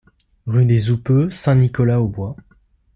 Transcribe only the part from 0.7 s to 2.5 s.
Houppeux, Saint-Nicolas-aux-Bois